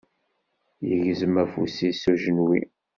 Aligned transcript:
Yegzem 0.87 1.35
afus-is 1.43 1.97
s 2.01 2.03
ujenwi. 2.11 2.61